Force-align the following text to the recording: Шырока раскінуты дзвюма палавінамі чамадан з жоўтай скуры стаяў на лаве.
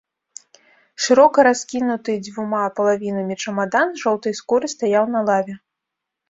Шырока 1.07 1.43
раскінуты 1.47 2.11
дзвюма 2.27 2.61
палавінамі 2.79 3.35
чамадан 3.45 3.87
з 3.99 4.03
жоўтай 4.05 4.33
скуры 4.41 4.65
стаяў 4.75 5.05
на 5.19 5.23
лаве. 5.29 5.55